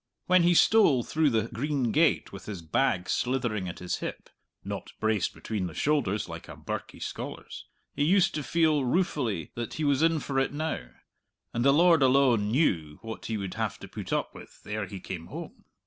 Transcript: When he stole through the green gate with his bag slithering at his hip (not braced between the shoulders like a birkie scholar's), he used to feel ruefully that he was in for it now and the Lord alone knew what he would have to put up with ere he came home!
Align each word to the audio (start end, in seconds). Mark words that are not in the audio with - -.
When 0.25 0.41
he 0.41 0.55
stole 0.55 1.03
through 1.03 1.29
the 1.29 1.43
green 1.49 1.91
gate 1.91 2.33
with 2.33 2.47
his 2.47 2.63
bag 2.63 3.07
slithering 3.07 3.69
at 3.69 3.77
his 3.77 3.97
hip 3.97 4.31
(not 4.63 4.93
braced 4.99 5.31
between 5.31 5.67
the 5.67 5.75
shoulders 5.75 6.27
like 6.27 6.47
a 6.47 6.55
birkie 6.55 6.99
scholar's), 6.99 7.65
he 7.93 8.03
used 8.03 8.33
to 8.33 8.41
feel 8.41 8.83
ruefully 8.83 9.51
that 9.53 9.75
he 9.75 9.83
was 9.83 10.01
in 10.01 10.19
for 10.19 10.39
it 10.39 10.53
now 10.53 10.89
and 11.53 11.63
the 11.63 11.71
Lord 11.71 12.01
alone 12.01 12.49
knew 12.49 12.97
what 13.03 13.27
he 13.27 13.37
would 13.37 13.53
have 13.53 13.77
to 13.77 13.87
put 13.87 14.11
up 14.11 14.33
with 14.33 14.65
ere 14.65 14.87
he 14.87 14.99
came 14.99 15.27
home! 15.27 15.65